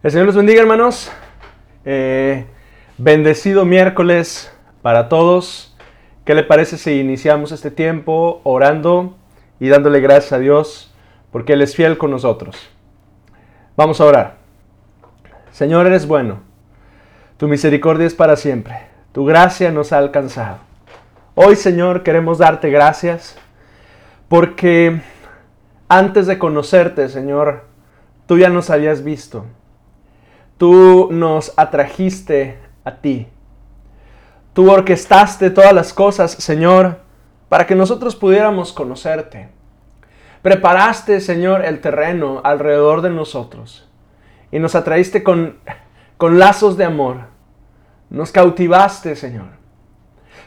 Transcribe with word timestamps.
El 0.00 0.12
Señor 0.12 0.26
los 0.26 0.36
bendiga, 0.36 0.60
hermanos. 0.60 1.10
Eh, 1.84 2.46
bendecido 2.98 3.64
miércoles 3.64 4.48
para 4.80 5.08
todos. 5.08 5.76
¿Qué 6.24 6.36
le 6.36 6.44
parece 6.44 6.78
si 6.78 7.00
iniciamos 7.00 7.50
este 7.50 7.72
tiempo 7.72 8.40
orando 8.44 9.16
y 9.58 9.68
dándole 9.68 9.98
gracias 9.98 10.34
a 10.34 10.38
Dios 10.38 10.94
porque 11.32 11.54
Él 11.54 11.62
es 11.62 11.74
fiel 11.74 11.98
con 11.98 12.12
nosotros? 12.12 12.70
Vamos 13.76 14.00
a 14.00 14.04
orar. 14.04 14.36
Señor, 15.50 15.88
eres 15.88 16.06
bueno. 16.06 16.42
Tu 17.36 17.48
misericordia 17.48 18.06
es 18.06 18.14
para 18.14 18.36
siempre. 18.36 18.76
Tu 19.10 19.24
gracia 19.24 19.72
nos 19.72 19.92
ha 19.92 19.98
alcanzado. 19.98 20.58
Hoy, 21.34 21.56
Señor, 21.56 22.04
queremos 22.04 22.38
darte 22.38 22.70
gracias 22.70 23.36
porque 24.28 25.00
antes 25.88 26.28
de 26.28 26.38
conocerte, 26.38 27.08
Señor, 27.08 27.64
tú 28.28 28.38
ya 28.38 28.48
nos 28.48 28.70
habías 28.70 29.02
visto 29.02 29.44
Tú 30.58 31.08
nos 31.10 31.52
atrajiste 31.56 32.58
a 32.84 32.96
ti. 32.96 33.28
Tú 34.52 34.70
orquestaste 34.70 35.50
todas 35.50 35.72
las 35.72 35.92
cosas, 35.92 36.32
Señor, 36.32 37.00
para 37.48 37.66
que 37.66 37.74
nosotros 37.74 38.16
pudiéramos 38.16 38.72
conocerte. 38.72 39.48
Preparaste, 40.42 41.20
Señor, 41.20 41.64
el 41.64 41.80
terreno 41.80 42.40
alrededor 42.44 43.02
de 43.02 43.10
nosotros 43.10 43.88
y 44.50 44.58
nos 44.58 44.74
atraíste 44.74 45.22
con, 45.22 45.58
con 46.16 46.38
lazos 46.38 46.76
de 46.76 46.84
amor. 46.84 47.18
Nos 48.10 48.32
cautivaste, 48.32 49.16
Señor. 49.16 49.46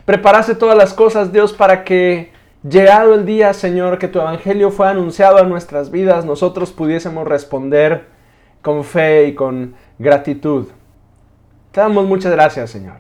Preparaste 0.05 0.55
todas 0.55 0.77
las 0.77 0.93
cosas, 0.93 1.31
Dios, 1.31 1.53
para 1.53 1.83
que, 1.83 2.31
llegado 2.67 3.13
el 3.13 3.25
día, 3.25 3.53
Señor, 3.53 3.99
que 3.99 4.07
tu 4.07 4.19
evangelio 4.19 4.71
fue 4.71 4.87
anunciado 4.87 5.37
a 5.37 5.43
nuestras 5.43 5.91
vidas, 5.91 6.25
nosotros 6.25 6.71
pudiésemos 6.71 7.27
responder 7.27 8.07
con 8.61 8.83
fe 8.83 9.27
y 9.27 9.35
con 9.35 9.75
gratitud. 9.99 10.67
Te 11.71 11.81
damos 11.81 12.05
muchas 12.05 12.31
gracias, 12.31 12.69
Señor. 12.69 12.97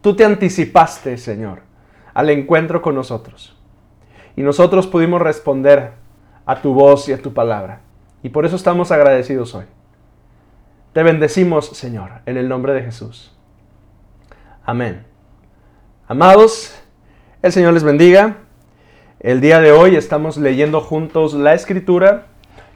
Tú 0.00 0.16
te 0.16 0.24
anticipaste, 0.24 1.18
Señor, 1.18 1.62
al 2.14 2.30
encuentro 2.30 2.80
con 2.80 2.94
nosotros. 2.94 3.56
Y 4.36 4.42
nosotros 4.42 4.86
pudimos 4.86 5.20
responder 5.20 5.92
a 6.46 6.62
tu 6.62 6.72
voz 6.72 7.08
y 7.08 7.12
a 7.12 7.20
tu 7.20 7.34
palabra. 7.34 7.80
Y 8.22 8.30
por 8.30 8.46
eso 8.46 8.56
estamos 8.56 8.90
agradecidos 8.90 9.54
hoy. 9.54 9.66
Te 10.92 11.02
bendecimos, 11.02 11.68
Señor, 11.68 12.10
en 12.26 12.36
el 12.36 12.48
nombre 12.48 12.72
de 12.72 12.82
Jesús. 12.82 13.32
Amén. 14.64 15.04
Amados, 16.08 16.74
el 17.42 17.52
Señor 17.52 17.74
les 17.74 17.84
bendiga. 17.84 18.38
El 19.20 19.40
día 19.40 19.60
de 19.60 19.70
hoy 19.70 19.96
estamos 19.96 20.38
leyendo 20.38 20.80
juntos 20.80 21.34
la 21.34 21.54
escritura 21.54 22.26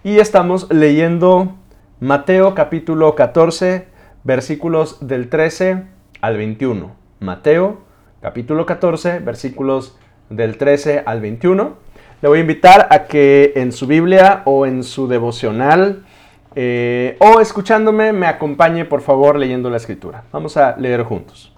y 0.05 0.19
estamos 0.19 0.71
leyendo 0.71 1.57
Mateo 2.05 2.55
capítulo 2.55 3.15
14, 3.15 3.87
versículos 4.25 4.99
del 5.09 5.31
13 5.31 5.85
al 6.21 6.37
21. 6.37 6.95
Mateo 7.21 7.79
capítulo 8.21 8.67
14, 8.67 9.21
versículos 9.21 9.97
del 10.29 10.59
13 10.59 11.05
al 11.07 11.23
21. 11.23 11.73
Le 12.21 12.29
voy 12.29 12.37
a 12.37 12.41
invitar 12.43 12.89
a 12.91 13.05
que 13.05 13.55
en 13.57 13.73
su 13.73 13.87
Biblia 13.87 14.43
o 14.45 14.67
en 14.67 14.83
su 14.83 15.09
devocional 15.09 16.05
eh, 16.55 17.17
o 17.21 17.41
escuchándome 17.41 18.13
me 18.13 18.27
acompañe 18.27 18.85
por 18.85 19.01
favor 19.01 19.39
leyendo 19.39 19.71
la 19.71 19.79
escritura. 19.79 20.25
Vamos 20.31 20.59
a 20.59 20.77
leer 20.77 21.05
juntos. 21.05 21.55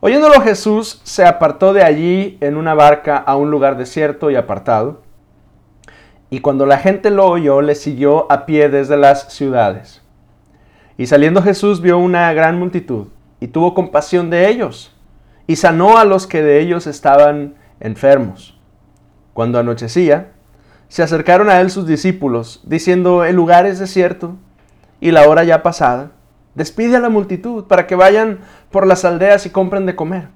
Oyéndolo 0.00 0.40
Jesús 0.40 1.00
se 1.04 1.24
apartó 1.24 1.72
de 1.72 1.84
allí 1.84 2.38
en 2.40 2.56
una 2.56 2.74
barca 2.74 3.18
a 3.18 3.36
un 3.36 3.52
lugar 3.52 3.76
desierto 3.76 4.32
y 4.32 4.34
apartado 4.34 5.02
y 6.30 6.40
cuando 6.40 6.64
la 6.64 6.78
gente 6.78 7.10
lo 7.10 7.26
oyó, 7.26 7.60
le 7.60 7.74
siguió 7.74 8.30
a 8.30 8.46
pie 8.46 8.68
desde 8.68 8.96
las 8.96 9.32
ciudades. 9.32 10.00
Y 10.96 11.06
saliendo 11.06 11.42
Jesús 11.42 11.80
vio 11.80 11.98
una 11.98 12.32
gran 12.32 12.56
multitud, 12.56 13.08
y 13.40 13.48
tuvo 13.48 13.74
compasión 13.74 14.30
de 14.30 14.48
ellos, 14.48 14.96
y 15.48 15.56
sanó 15.56 15.98
a 15.98 16.04
los 16.04 16.28
que 16.28 16.40
de 16.40 16.60
ellos 16.60 16.86
estaban 16.86 17.54
enfermos. 17.80 18.56
Cuando 19.34 19.58
anochecía, 19.58 20.30
se 20.88 21.02
acercaron 21.02 21.50
a 21.50 21.60
él 21.60 21.70
sus 21.70 21.86
discípulos, 21.86 22.60
diciendo, 22.64 23.24
el 23.24 23.34
lugar 23.34 23.66
es 23.66 23.80
desierto, 23.80 24.36
y 25.00 25.10
la 25.10 25.28
hora 25.28 25.42
ya 25.42 25.64
pasada. 25.64 26.12
Despide 26.54 26.96
a 26.96 27.00
la 27.00 27.08
multitud 27.08 27.64
para 27.64 27.88
que 27.88 27.96
vayan 27.96 28.40
por 28.70 28.86
las 28.86 29.04
aldeas 29.04 29.46
y 29.46 29.50
compren 29.50 29.86
de 29.86 29.96
comer. 29.96 30.28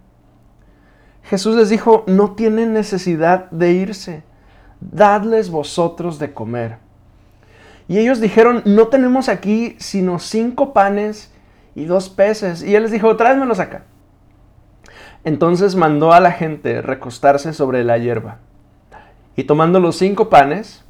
Jesús 1.22 1.56
les 1.56 1.68
dijo, 1.68 2.02
no 2.06 2.32
tienen 2.32 2.72
necesidad 2.72 3.50
de 3.50 3.72
irse 3.72 4.24
dadles 4.80 5.50
vosotros 5.50 6.18
de 6.18 6.32
comer. 6.32 6.78
Y 7.88 7.98
ellos 7.98 8.20
dijeron, 8.20 8.62
no 8.64 8.88
tenemos 8.88 9.28
aquí 9.28 9.76
sino 9.78 10.18
cinco 10.18 10.72
panes 10.72 11.32
y 11.74 11.84
dos 11.84 12.08
peces. 12.08 12.62
Y 12.62 12.74
él 12.74 12.82
les 12.82 12.92
dijo, 12.92 13.16
tráemelos 13.16 13.60
acá. 13.60 13.84
Entonces 15.24 15.74
mandó 15.74 16.12
a 16.12 16.20
la 16.20 16.32
gente 16.32 16.82
recostarse 16.82 17.52
sobre 17.52 17.84
la 17.84 17.98
hierba. 17.98 18.38
Y 19.36 19.44
tomando 19.44 19.80
los 19.80 19.96
cinco 19.96 20.30
panes 20.30 20.84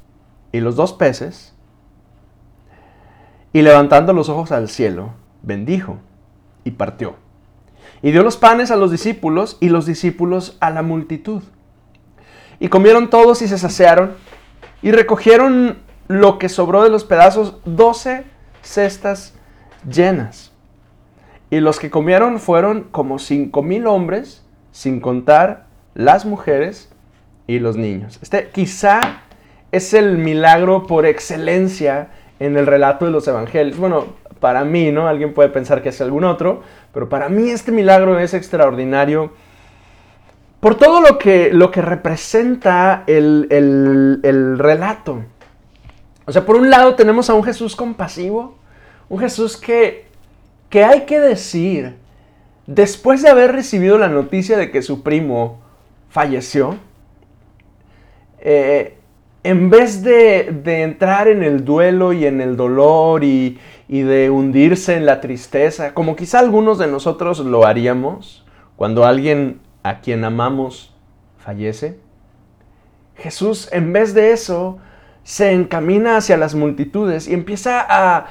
y 0.53 0.61
los 0.61 0.77
dos 0.77 0.93
peces, 0.93 1.55
y 3.55 3.63
levantando 3.63 4.13
los 4.13 4.29
ojos 4.29 4.51
al 4.51 4.69
cielo, 4.69 5.13
bendijo 5.43 5.99
y 6.65 6.73
partió. 6.73 7.15
Y 8.03 8.11
dio 8.11 8.25
los 8.25 8.37
panes 8.37 8.73
a 8.73 8.77
los 8.77 8.91
discípulos 8.91 9.57
y 9.61 9.69
los 9.69 9.87
discípulos 9.87 10.59
a 10.61 10.71
la 10.71 10.83
multitud. 10.83 11.43
Y 12.65 12.69
comieron 12.69 13.11
todos 13.11 13.43
y 13.43 13.47
se 13.47 13.59
saciaron. 13.59 14.15
Y 14.81 14.91
recogieron 14.91 15.81
lo 16.09 16.39
que 16.39 16.49
sobró 16.49 16.83
de 16.83 16.89
los 16.89 17.05
pedazos, 17.05 17.59
doce 17.67 18.25
cestas 18.63 19.35
llenas. 19.87 20.51
Y 21.51 21.61
los 21.61 21.79
que 21.79 21.91
comieron 21.91 22.41
fueron 22.41 22.85
como 22.85 23.19
cinco 23.19 23.63
mil 23.63 23.87
hombres, 23.87 24.47
sin 24.73 25.01
contar 25.01 25.67
las 25.93 26.25
mujeres 26.25 26.91
y 27.47 27.59
los 27.59 27.77
niños. 27.77 28.19
Este 28.23 28.49
quizá 28.49 28.99
es 29.71 29.93
el 29.93 30.17
milagro 30.17 30.87
por 30.87 31.05
excelencia 31.05 32.13
en 32.41 32.57
el 32.57 32.67
relato 32.67 33.05
de 33.05 33.11
los 33.11 33.29
evangelios. 33.29 33.77
Bueno, 33.77 34.07
para 34.41 34.65
mí, 34.65 34.91
¿no? 34.91 35.07
Alguien 35.07 35.35
puede 35.35 35.51
pensar 35.51 35.83
que 35.83 35.91
es 35.91 36.01
algún 36.01 36.25
otro, 36.25 36.63
pero 36.95 37.11
para 37.11 37.29
mí 37.29 37.51
este 37.51 37.73
milagro 37.73 38.19
es 38.19 38.33
extraordinario 38.33 39.35
por 40.65 40.77
todo 40.77 41.03
lo 41.03 41.19
que, 41.19 41.51
lo 41.53 41.71
que 41.71 41.83
representa 41.83 43.05
el, 43.07 44.57
relato. 44.57 45.23
O 46.25 46.33
sea, 46.33 46.47
por 46.47 46.57
un 46.57 46.71
lado 46.71 46.95
tenemos 46.95 47.29
a 47.29 47.35
un 47.35 47.45
Jesús 47.45 47.77
compasivo, 47.77 48.57
un 49.11 49.19
Jesús 49.19 49.59
que, 49.59 50.07
que 50.71 50.83
hay 50.83 51.03
que 51.03 51.21
decir, 51.21 51.97
después 52.67 53.21
de 53.21 53.29
haber 53.29 53.53
recibido 53.53 53.99
la 53.99 54.09
noticia 54.09 54.57
de 54.57 54.71
que 54.71 54.81
su 54.81 55.03
primo 55.03 55.61
falleció, 56.09 56.77
eh, 58.39 58.97
en 59.43 59.69
vez 59.69 60.03
de, 60.03 60.49
entrar 60.83 61.29
en 61.29 61.43
el 61.43 61.67
duelo 61.67 62.15
y 62.15 62.25
en 62.25 62.41
el 62.41 62.57
dolor 62.57 63.23
y, 63.23 63.59
y, 63.87 64.01
de 64.01 64.31
hundirse 64.31 64.97
en 64.97 65.05
la 65.05 65.21
tristeza, 65.21 65.93
como 65.93 66.17
quizá 66.17 66.39
algunos 66.39 66.79
de 66.79 66.87
nosotros 66.87 67.41
lo 67.41 67.67
haríamos, 67.67 68.47
cuando 68.77 69.05
alguien 69.05 69.61
a 69.85 70.01
quien 70.01 70.25
amamos 70.25 70.93
fallece? 71.39 72.01
Jesús, 73.17 73.69
en 73.71 73.93
vez 73.93 74.15
de 74.15 74.33
eso, 74.33 74.79
se 75.23 75.53
encamina 75.53 76.17
hacia 76.17 76.37
las 76.37 76.57
multitudes 76.57 77.29
y 77.29 77.35
empieza 77.35 77.85
a, 77.89 78.27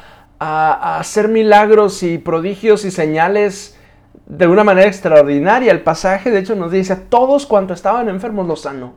hacer 0.99 1.29
milagros 1.29 2.03
y 2.03 2.17
prodigios 2.17 2.83
y 2.83 2.91
señales 2.91 3.79
de 4.25 4.45
una 4.45 4.65
manera 4.65 4.89
extraordinaria. 4.89 5.71
El 5.71 5.83
pasaje, 5.83 6.31
de 6.31 6.39
hecho, 6.39 6.55
nos 6.55 6.69
dice, 6.69 6.97
todos 6.97 7.45
cuantos 7.45 7.77
estaban 7.77 8.09
enfermos 8.09 8.45
los 8.45 8.63
sanó. 8.63 8.95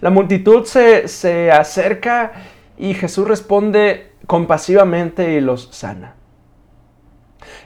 La 0.00 0.10
multitud 0.10 0.64
se, 0.64 1.08
se 1.08 1.50
acerca 1.50 2.30
y 2.78 2.94
Jesús 2.94 3.26
responde 3.26 4.12
compasivamente 4.28 5.32
y 5.32 5.40
los 5.40 5.68
sana. 5.72 6.14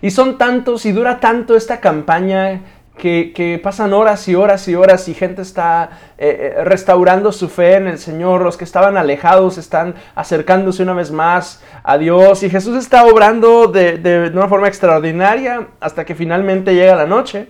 Y 0.01 0.11
son 0.11 0.39
tantos 0.39 0.87
y 0.87 0.93
dura 0.93 1.21
tanto 1.21 1.55
esta 1.55 1.81
campaña 1.81 2.63
que, 2.97 3.61
pasan 3.63 3.93
horas 3.93 4.27
y 4.29 4.35
horas 4.35 4.67
y 4.69 4.75
horas 4.75 5.09
y 5.09 5.15
gente 5.15 5.43
está 5.43 5.91
eh, 6.19 6.55
eh, 6.59 6.65
restaurando 6.65 7.31
su 7.31 7.49
fe 7.49 7.75
en 7.75 7.87
el 7.87 7.99
Señor, 7.99 8.43
los 8.43 8.57
que 8.57 8.65
estaban 8.65 8.97
alejados 8.97 9.59
están 9.59 9.95
acercándose 10.15 10.83
una 10.83 10.95
vez 10.95 11.11
más 11.11 11.63
a 11.83 11.99
Dios 11.99 12.43
y 12.43 12.51
Jesús 12.51 12.77
está 12.77 13.05
obrando 13.05 13.67
de, 13.67 14.31
una 14.33 14.49
forma 14.49 14.69
extraordinaria 14.69 15.69
hasta 15.81 16.05
que 16.05 16.15
finalmente 16.15 16.75
llega 16.75 16.97
la 16.97 17.07
noche. 17.07 17.49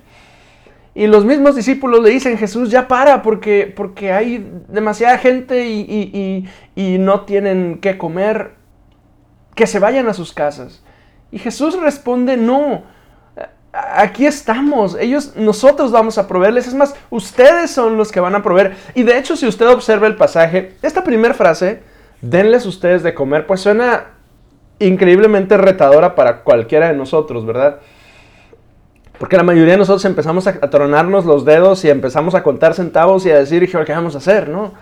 Y 0.94 1.06
los 1.08 1.26
mismos 1.26 1.54
discípulos 1.54 2.02
le 2.02 2.08
dicen, 2.08 2.38
Jesús, 2.38 2.70
ya 2.70 2.88
para 2.88 3.20
porque, 3.20 3.72
porque 3.76 4.12
hay 4.12 4.50
demasiada 4.68 5.18
gente 5.18 5.66
y, 5.68 6.48
y 6.74 6.98
no 6.98 7.20
tienen 7.20 7.80
qué 7.82 7.98
comer, 7.98 8.52
que 9.54 9.66
se 9.66 9.78
vayan 9.78 10.08
a 10.08 10.14
sus 10.14 10.32
casas. 10.32 10.82
Y 11.30 11.38
Jesús 11.38 11.78
responde, 11.78 12.38
no, 12.38 12.84
aquí 13.94 14.26
estamos, 14.26 14.96
ellos, 14.98 15.36
nosotros 15.36 15.90
vamos 15.90 16.18
a 16.18 16.26
proveerles, 16.28 16.66
es 16.66 16.74
más, 16.74 16.94
ustedes 17.10 17.70
son 17.70 17.96
los 17.96 18.12
que 18.12 18.20
van 18.20 18.34
a 18.34 18.42
proveer. 18.42 18.76
Y 18.94 19.02
de 19.02 19.18
hecho, 19.18 19.36
si 19.36 19.46
usted 19.46 19.68
observa 19.68 20.06
el 20.06 20.16
pasaje, 20.16 20.74
esta 20.82 21.04
primera 21.04 21.34
frase, 21.34 21.82
denles 22.20 22.66
ustedes 22.66 23.02
de 23.02 23.14
comer, 23.14 23.46
pues 23.46 23.60
suena 23.60 24.04
increíblemente 24.78 25.56
retadora 25.56 26.14
para 26.14 26.42
cualquiera 26.42 26.88
de 26.88 26.94
nosotros, 26.94 27.46
¿verdad? 27.46 27.80
Porque 29.18 29.36
la 29.36 29.42
mayoría 29.42 29.72
de 29.72 29.78
nosotros 29.78 30.04
empezamos 30.04 30.46
a, 30.46 30.60
tronarnos 30.70 31.24
los 31.24 31.44
dedos 31.44 31.84
y 31.84 31.90
empezamos 31.90 32.34
a 32.34 32.42
contar 32.42 32.74
centavos 32.74 33.24
y 33.24 33.30
a 33.30 33.38
decir, 33.38 33.70
¿qué 33.70 33.92
vamos 33.92 34.14
a 34.14 34.18
hacer? 34.18 34.48
¿no? 34.48 34.74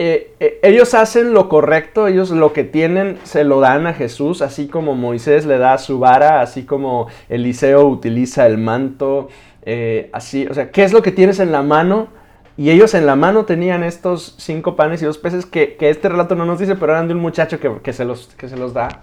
Eh, 0.00 0.36
eh, 0.38 0.60
ellos 0.62 0.94
hacen 0.94 1.34
lo 1.34 1.48
correcto, 1.48 2.06
ellos 2.06 2.30
lo 2.30 2.52
que 2.52 2.62
tienen 2.62 3.18
se 3.24 3.42
lo 3.42 3.58
dan 3.58 3.88
a 3.88 3.94
Jesús, 3.94 4.42
así 4.42 4.68
como 4.68 4.94
Moisés 4.94 5.44
le 5.44 5.58
da 5.58 5.76
su 5.78 5.98
vara, 5.98 6.40
así 6.40 6.64
como 6.64 7.08
Eliseo 7.28 7.84
utiliza 7.88 8.46
el 8.46 8.58
manto, 8.58 9.28
eh, 9.62 10.08
así, 10.12 10.46
o 10.46 10.54
sea, 10.54 10.70
¿qué 10.70 10.84
es 10.84 10.92
lo 10.92 11.02
que 11.02 11.10
tienes 11.10 11.40
en 11.40 11.50
la 11.50 11.62
mano? 11.62 12.08
Y 12.56 12.70
ellos 12.70 12.94
en 12.94 13.06
la 13.06 13.16
mano 13.16 13.44
tenían 13.44 13.82
estos 13.82 14.36
cinco 14.38 14.76
panes 14.76 15.02
y 15.02 15.04
dos 15.04 15.18
peces 15.18 15.46
que, 15.46 15.76
este 15.80 16.08
relato 16.08 16.36
no 16.36 16.46
nos 16.46 16.60
dice, 16.60 16.76
pero 16.76 16.92
eran 16.92 17.08
de 17.08 17.14
un 17.14 17.20
muchacho 17.20 17.58
que, 17.58 17.92
se, 17.92 18.04
los, 18.04 18.28
que 18.36 18.48
se 18.48 18.56
los 18.56 18.72
da. 18.74 19.02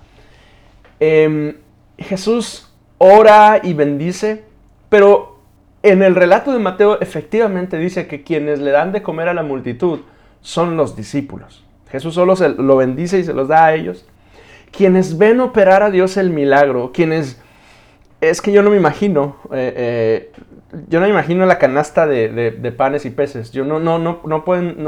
Em, 1.01 1.57
Jesús 1.97 2.73
ora 2.97 3.59
y 3.63 3.73
bendice, 3.73 4.43
pero 4.87 5.39
en 5.83 6.03
el 6.03 6.15
relato 6.15 6.53
de 6.53 6.59
Mateo 6.59 7.01
efectivamente 7.01 7.77
dice 7.77 8.07
que 8.07 8.23
quienes 8.23 8.59
le 8.59 8.71
dan 8.71 8.93
de 8.93 9.01
comer 9.01 9.27
a 9.27 9.33
la 9.33 9.43
multitud 9.43 9.99
son 10.45 10.77
los 10.77 10.95
discípulos. 10.95 11.63
Jesús 11.89 12.13
solo 12.13 12.35
se 12.35 12.49
lo 12.49 12.77
bendice 12.77 13.17
y 13.17 13.23
se 13.23 13.33
los 13.33 13.47
da 13.47 13.65
a 13.65 13.73
ellos. 13.73 14.05
Quienes 14.71 15.17
ven 15.17 15.39
operar 15.39 15.81
a 15.81 15.89
Dios 15.89 16.17
el 16.17 16.29
milagro, 16.29 16.91
quienes... 16.93 17.41
Es 18.21 18.41
que 18.41 18.51
yo 18.51 18.61
no 18.61 18.69
me 18.69 18.77
imagino, 18.77 19.37
eh, 19.51 19.73
eh, 19.75 20.31
yo 20.87 20.99
no 20.99 21.05
me 21.05 21.11
imagino 21.11 21.45
la 21.45 21.57
canasta 21.57 22.05
de, 22.07 22.73
panes 22.77 23.05
y 23.05 23.09
peces. 23.09 23.51
Yo 23.51 23.65
no, 23.65 23.79
no, 23.79 23.97
no, 23.97 24.21
no, 24.23 24.43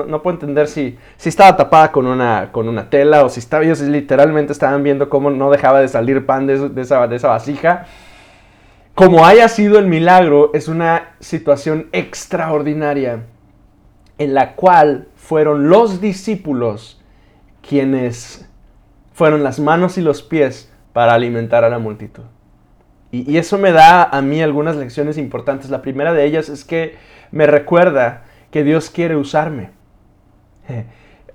no, 0.06 0.22
puedo 0.22 0.32
entender 0.32 0.68
si, 0.68 0.98
si 1.18 1.30
estaba 1.30 1.58
tapada 1.58 1.92
con 1.92 2.06
una, 2.06 2.50
con 2.52 2.68
una 2.68 2.90
tela 2.90 3.26
o 3.26 3.30
si 3.30 3.40
estaba, 3.40 3.64
ellos 3.64 3.82
literalmente 3.82 4.54
estaban 4.54 4.84
viendo 4.84 5.10
cómo 5.10 5.30
no 5.30 5.50
dejaba 5.50 5.82
de 5.82 5.88
salir 5.88 6.26
pan 6.26 6.48
de, 6.48 6.70
de, 6.70 6.82
esa, 6.82 7.08
de 7.08 7.16
esa 7.16 7.30
vasija. 7.30 7.86
Como 8.94 9.26
haya 9.26 9.48
sido 9.50 9.78
el 9.80 9.88
milagro, 9.88 10.52
es 10.54 10.68
una 10.68 11.16
situación 11.20 11.88
extraordinaria 11.92 13.24
en 14.18 14.34
la 14.34 14.56
cual 14.56 15.08
fueron 15.16 15.70
los 15.70 16.02
discípulos 16.02 17.02
quienes 17.68 18.50
fueron 19.14 19.44
las 19.44 19.60
manos 19.60 19.98
y 19.98 20.02
los 20.02 20.22
pies 20.22 20.72
para 20.94 21.14
alimentar 21.14 21.64
a 21.64 21.70
la 21.70 21.80
multitud. 21.80 22.24
Y, 23.12 23.38
eso 23.38 23.58
me 23.58 23.72
da 23.72 24.04
a 24.04 24.22
mí 24.22 24.42
algunas 24.42 24.76
lecciones 24.76 25.18
importantes. 25.18 25.70
La 25.70 25.82
primera 25.82 26.14
de 26.14 26.26
ellas 26.26 26.50
es 26.50 26.64
que 26.64 26.96
me 27.32 27.46
recuerda 27.46 28.24
que 28.52 28.64
Dios 28.64 28.90
quiere 28.90 29.16
usarme. 29.16 29.72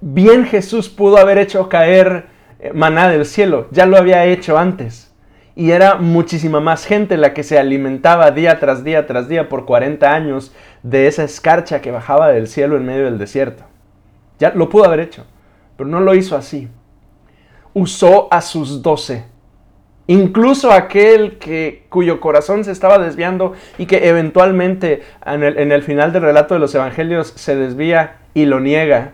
Bien 0.00 0.44
Jesús 0.46 0.88
pudo 0.88 1.16
haber 1.16 1.38
hecho 1.38 1.68
caer 1.68 2.26
eh, 2.58 2.72
maná 2.74 3.08
del 3.08 3.24
cielo, 3.24 3.68
ya 3.70 3.86
lo 3.86 3.96
había 3.96 4.24
hecho 4.26 4.58
antes. 4.58 5.11
Y 5.54 5.72
era 5.72 5.96
muchísima 5.96 6.60
más 6.60 6.86
gente 6.86 7.16
la 7.16 7.34
que 7.34 7.42
se 7.42 7.58
alimentaba 7.58 8.30
día 8.30 8.58
tras 8.58 8.84
día 8.84 9.06
tras 9.06 9.28
día 9.28 9.48
por 9.48 9.66
40 9.66 10.12
años 10.12 10.52
de 10.82 11.06
esa 11.06 11.24
escarcha 11.24 11.82
que 11.82 11.90
bajaba 11.90 12.28
del 12.28 12.48
cielo 12.48 12.76
en 12.76 12.86
medio 12.86 13.04
del 13.04 13.18
desierto. 13.18 13.64
Ya 14.38 14.52
lo 14.54 14.68
pudo 14.70 14.84
haber 14.84 15.00
hecho, 15.00 15.26
pero 15.76 15.88
no 15.88 16.00
lo 16.00 16.14
hizo 16.14 16.36
así. 16.36 16.68
Usó 17.74 18.28
a 18.32 18.40
sus 18.40 18.82
doce. 18.82 19.24
Incluso 20.06 20.72
aquel 20.72 21.38
que, 21.38 21.86
cuyo 21.88 22.18
corazón 22.18 22.64
se 22.64 22.72
estaba 22.72 22.98
desviando 22.98 23.52
y 23.78 23.86
que 23.86 24.08
eventualmente 24.08 25.02
en 25.24 25.42
el, 25.42 25.58
en 25.58 25.70
el 25.70 25.82
final 25.82 26.12
del 26.12 26.22
relato 26.22 26.54
de 26.54 26.60
los 26.60 26.74
evangelios 26.74 27.28
se 27.36 27.56
desvía 27.56 28.16
y 28.34 28.46
lo 28.46 28.58
niega. 28.58 29.12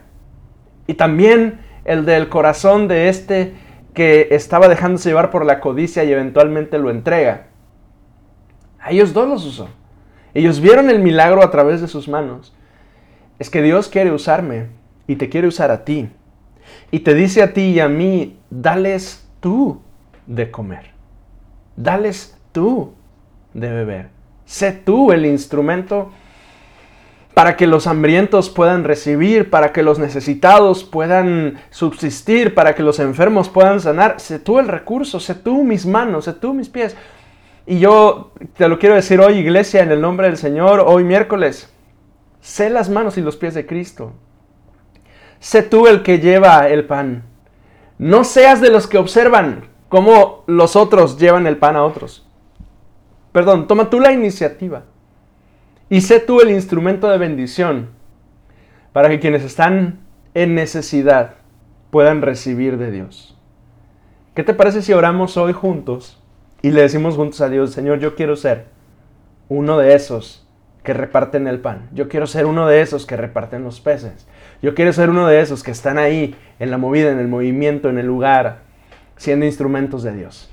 Y 0.86 0.94
también 0.94 1.60
el 1.84 2.04
del 2.04 2.28
corazón 2.28 2.88
de 2.88 3.08
este 3.08 3.54
que 3.98 4.28
estaba 4.30 4.68
dejándose 4.68 5.08
llevar 5.08 5.32
por 5.32 5.44
la 5.44 5.58
codicia 5.58 6.04
y 6.04 6.12
eventualmente 6.12 6.78
lo 6.78 6.88
entrega. 6.88 7.48
A 8.78 8.92
ellos 8.92 9.12
dos 9.12 9.28
los 9.28 9.44
usó. 9.44 9.68
Ellos 10.34 10.60
vieron 10.60 10.88
el 10.88 11.00
milagro 11.00 11.42
a 11.42 11.50
través 11.50 11.80
de 11.80 11.88
sus 11.88 12.06
manos. 12.06 12.54
Es 13.40 13.50
que 13.50 13.60
Dios 13.60 13.88
quiere 13.88 14.12
usarme 14.12 14.68
y 15.08 15.16
te 15.16 15.28
quiere 15.28 15.48
usar 15.48 15.72
a 15.72 15.84
ti. 15.84 16.08
Y 16.92 17.00
te 17.00 17.12
dice 17.12 17.42
a 17.42 17.52
ti 17.52 17.62
y 17.62 17.80
a 17.80 17.88
mí, 17.88 18.38
dales 18.50 19.28
tú 19.40 19.82
de 20.28 20.48
comer. 20.52 20.92
Dales 21.74 22.38
tú 22.52 22.92
de 23.52 23.72
beber. 23.72 24.10
Sé 24.44 24.70
tú 24.70 25.10
el 25.10 25.26
instrumento 25.26 26.12
para 27.38 27.56
que 27.56 27.68
los 27.68 27.86
hambrientos 27.86 28.50
puedan 28.50 28.82
recibir, 28.82 29.48
para 29.48 29.72
que 29.72 29.84
los 29.84 30.00
necesitados 30.00 30.82
puedan 30.82 31.60
subsistir, 31.70 32.52
para 32.52 32.74
que 32.74 32.82
los 32.82 32.98
enfermos 32.98 33.48
puedan 33.48 33.80
sanar. 33.80 34.18
Sé 34.18 34.40
tú 34.40 34.58
el 34.58 34.66
recurso, 34.66 35.20
sé 35.20 35.36
tú 35.36 35.62
mis 35.62 35.86
manos, 35.86 36.24
sé 36.24 36.32
tú 36.32 36.52
mis 36.52 36.68
pies. 36.68 36.96
Y 37.64 37.78
yo 37.78 38.32
te 38.56 38.68
lo 38.68 38.80
quiero 38.80 38.96
decir 38.96 39.20
hoy, 39.20 39.34
iglesia, 39.34 39.84
en 39.84 39.92
el 39.92 40.00
nombre 40.00 40.26
del 40.26 40.36
Señor, 40.36 40.82
hoy 40.84 41.04
miércoles. 41.04 41.72
Sé 42.40 42.70
las 42.70 42.90
manos 42.90 43.16
y 43.18 43.20
los 43.20 43.36
pies 43.36 43.54
de 43.54 43.66
Cristo. 43.66 44.14
Sé 45.38 45.62
tú 45.62 45.86
el 45.86 46.02
que 46.02 46.18
lleva 46.18 46.66
el 46.66 46.86
pan. 46.86 47.22
No 47.98 48.24
seas 48.24 48.60
de 48.60 48.70
los 48.70 48.88
que 48.88 48.98
observan 48.98 49.68
cómo 49.88 50.42
los 50.48 50.74
otros 50.74 51.20
llevan 51.20 51.46
el 51.46 51.56
pan 51.56 51.76
a 51.76 51.84
otros. 51.84 52.26
Perdón, 53.30 53.68
toma 53.68 53.90
tú 53.90 54.00
la 54.00 54.10
iniciativa. 54.10 54.82
Y 55.90 56.02
sé 56.02 56.20
tú 56.20 56.40
el 56.40 56.50
instrumento 56.50 57.08
de 57.08 57.18
bendición 57.18 57.90
para 58.92 59.08
que 59.08 59.20
quienes 59.20 59.42
están 59.42 60.00
en 60.34 60.54
necesidad 60.54 61.34
puedan 61.90 62.22
recibir 62.22 62.76
de 62.76 62.90
Dios. 62.90 63.36
¿Qué 64.34 64.44
te 64.44 64.54
parece 64.54 64.82
si 64.82 64.92
oramos 64.92 65.36
hoy 65.36 65.52
juntos 65.52 66.22
y 66.62 66.70
le 66.70 66.82
decimos 66.82 67.16
juntos 67.16 67.40
a 67.40 67.48
Dios, 67.48 67.72
Señor, 67.72 68.00
yo 68.00 68.14
quiero 68.14 68.36
ser 68.36 68.66
uno 69.48 69.78
de 69.78 69.94
esos 69.94 70.46
que 70.82 70.94
reparten 70.94 71.46
el 71.46 71.60
pan. 71.60 71.88
Yo 71.92 72.08
quiero 72.08 72.26
ser 72.26 72.46
uno 72.46 72.66
de 72.66 72.80
esos 72.80 73.04
que 73.04 73.16
reparten 73.16 73.62
los 73.62 73.80
peces. 73.80 74.26
Yo 74.62 74.74
quiero 74.74 74.92
ser 74.92 75.10
uno 75.10 75.26
de 75.26 75.40
esos 75.40 75.62
que 75.62 75.70
están 75.70 75.98
ahí 75.98 76.34
en 76.58 76.70
la 76.70 76.78
movida, 76.78 77.10
en 77.10 77.18
el 77.18 77.28
movimiento, 77.28 77.88
en 77.88 77.98
el 77.98 78.06
lugar, 78.06 78.60
siendo 79.16 79.44
instrumentos 79.44 80.02
de 80.02 80.12
Dios. 80.12 80.50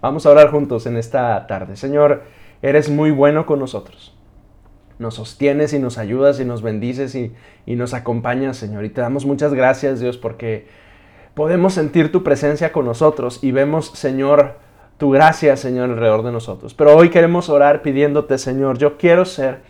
Vamos 0.00 0.26
a 0.26 0.30
orar 0.30 0.50
juntos 0.50 0.86
en 0.86 0.96
esta 0.96 1.46
tarde. 1.46 1.76
Señor, 1.76 2.24
eres 2.68 2.90
muy 2.90 3.10
bueno 3.10 3.46
con 3.46 3.58
nosotros. 3.58 4.12
Nos 4.98 5.14
sostienes 5.14 5.72
y 5.72 5.78
nos 5.78 5.98
ayudas 5.98 6.40
y 6.40 6.44
nos 6.44 6.62
bendices 6.62 7.14
y, 7.14 7.32
y 7.66 7.76
nos 7.76 7.94
acompañas, 7.94 8.56
Señor. 8.56 8.84
Y 8.84 8.90
te 8.90 9.00
damos 9.00 9.26
muchas 9.26 9.54
gracias, 9.54 10.00
Dios, 10.00 10.16
porque 10.16 10.66
podemos 11.34 11.74
sentir 11.74 12.10
tu 12.10 12.22
presencia 12.22 12.72
con 12.72 12.86
nosotros 12.86 13.38
y 13.42 13.52
vemos, 13.52 13.90
Señor, 13.90 14.56
tu 14.98 15.10
gracia, 15.10 15.56
Señor, 15.56 15.90
alrededor 15.90 16.24
de 16.24 16.32
nosotros. 16.32 16.74
Pero 16.74 16.96
hoy 16.96 17.10
queremos 17.10 17.48
orar 17.50 17.82
pidiéndote, 17.82 18.38
Señor, 18.38 18.78
yo 18.78 18.96
quiero 18.96 19.24
ser 19.24 19.60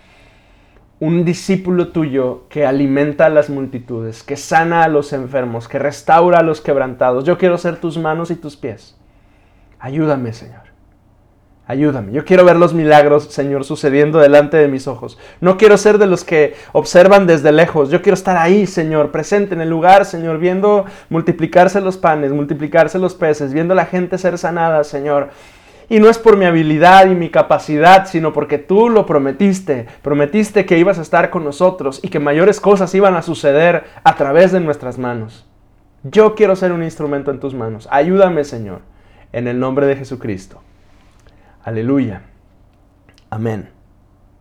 un 0.98 1.24
discípulo 1.24 1.88
tuyo 1.88 2.44
que 2.48 2.64
alimenta 2.64 3.26
a 3.26 3.30
las 3.30 3.50
multitudes, 3.50 4.22
que 4.22 4.36
sana 4.36 4.84
a 4.84 4.88
los 4.88 5.12
enfermos, 5.12 5.68
que 5.68 5.78
restaura 5.78 6.38
a 6.38 6.42
los 6.42 6.60
quebrantados. 6.60 7.24
Yo 7.24 7.36
quiero 7.36 7.58
ser 7.58 7.76
tus 7.76 7.98
manos 7.98 8.30
y 8.30 8.36
tus 8.36 8.56
pies. 8.56 8.96
Ayúdame, 9.78 10.32
Señor. 10.32 10.75
Ayúdame. 11.68 12.12
Yo 12.12 12.24
quiero 12.24 12.44
ver 12.44 12.54
los 12.54 12.74
milagros, 12.74 13.24
Señor, 13.24 13.64
sucediendo 13.64 14.20
delante 14.20 14.56
de 14.56 14.68
mis 14.68 14.86
ojos. 14.86 15.18
No 15.40 15.56
quiero 15.56 15.76
ser 15.76 15.98
de 15.98 16.06
los 16.06 16.22
que 16.22 16.54
observan 16.70 17.26
desde 17.26 17.50
lejos. 17.50 17.90
Yo 17.90 18.02
quiero 18.02 18.14
estar 18.14 18.36
ahí, 18.36 18.68
Señor, 18.68 19.10
presente 19.10 19.54
en 19.54 19.60
el 19.60 19.68
lugar, 19.68 20.04
Señor, 20.04 20.38
viendo 20.38 20.84
multiplicarse 21.10 21.80
los 21.80 21.96
panes, 21.96 22.30
multiplicarse 22.30 23.00
los 23.00 23.16
peces, 23.16 23.52
viendo 23.52 23.74
la 23.74 23.86
gente 23.86 24.16
ser 24.16 24.38
sanada, 24.38 24.84
Señor. 24.84 25.30
Y 25.88 25.98
no 25.98 26.08
es 26.08 26.18
por 26.18 26.36
mi 26.36 26.44
habilidad 26.44 27.06
y 27.10 27.16
mi 27.16 27.30
capacidad, 27.30 28.06
sino 28.06 28.32
porque 28.32 28.58
tú 28.58 28.88
lo 28.88 29.04
prometiste. 29.04 29.86
Prometiste 30.02 30.66
que 30.66 30.78
ibas 30.78 31.00
a 31.00 31.02
estar 31.02 31.30
con 31.30 31.42
nosotros 31.42 31.98
y 32.00 32.10
que 32.10 32.20
mayores 32.20 32.60
cosas 32.60 32.94
iban 32.94 33.16
a 33.16 33.22
suceder 33.22 33.84
a 34.04 34.14
través 34.14 34.52
de 34.52 34.60
nuestras 34.60 34.98
manos. 34.98 35.44
Yo 36.04 36.36
quiero 36.36 36.54
ser 36.54 36.70
un 36.70 36.84
instrumento 36.84 37.32
en 37.32 37.40
tus 37.40 37.54
manos. 37.54 37.88
Ayúdame, 37.90 38.44
Señor, 38.44 38.82
en 39.32 39.48
el 39.48 39.58
nombre 39.58 39.86
de 39.86 39.96
Jesucristo. 39.96 40.60
Aleluya. 41.66 42.22
Amén. 43.28 43.75